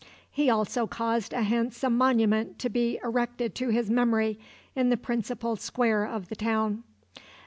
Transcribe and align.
He 0.31 0.49
also 0.49 0.87
caused 0.87 1.31
a 1.31 1.43
handsome 1.43 1.95
monument 1.95 2.57
to 2.57 2.71
be 2.71 2.99
erected 3.03 3.53
to 3.53 3.69
his 3.69 3.91
memory 3.91 4.39
in 4.75 4.89
the 4.89 4.97
principal 4.97 5.55
square 5.57 6.07
of 6.07 6.27
the 6.27 6.35
town. 6.35 6.81